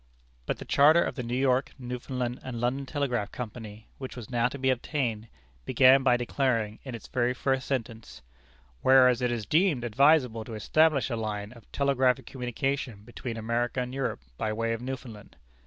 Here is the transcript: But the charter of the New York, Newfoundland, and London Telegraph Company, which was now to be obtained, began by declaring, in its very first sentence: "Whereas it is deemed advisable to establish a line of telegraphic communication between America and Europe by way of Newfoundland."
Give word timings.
But 0.47 0.57
the 0.57 0.65
charter 0.65 1.03
of 1.03 1.13
the 1.13 1.21
New 1.21 1.37
York, 1.37 1.73
Newfoundland, 1.77 2.39
and 2.41 2.59
London 2.59 2.87
Telegraph 2.87 3.31
Company, 3.31 3.87
which 3.99 4.15
was 4.15 4.31
now 4.31 4.47
to 4.47 4.57
be 4.57 4.71
obtained, 4.71 5.27
began 5.63 6.01
by 6.01 6.17
declaring, 6.17 6.79
in 6.83 6.95
its 6.95 7.05
very 7.07 7.35
first 7.35 7.67
sentence: 7.67 8.23
"Whereas 8.81 9.21
it 9.21 9.31
is 9.31 9.45
deemed 9.45 9.83
advisable 9.83 10.43
to 10.45 10.55
establish 10.55 11.11
a 11.11 11.15
line 11.15 11.51
of 11.53 11.71
telegraphic 11.71 12.25
communication 12.25 13.03
between 13.05 13.37
America 13.37 13.79
and 13.79 13.93
Europe 13.93 14.21
by 14.39 14.51
way 14.51 14.73
of 14.73 14.81
Newfoundland." 14.81 15.35